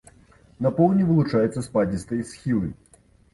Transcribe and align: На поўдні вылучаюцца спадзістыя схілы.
На 0.65 0.71
поўдні 0.79 1.05
вылучаюцца 1.09 1.63
спадзістыя 1.67 2.27
схілы. 2.31 2.73